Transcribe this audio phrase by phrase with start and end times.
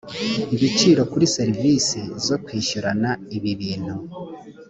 [0.55, 3.95] ibiciro kuri serivisi zo kwishyurana ibibintu